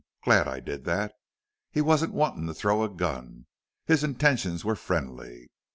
[0.23, 1.13] Glad I did that.
[1.69, 3.45] He wasn't wantin' to throw a gun.
[3.85, 5.51] His intentions were friendly.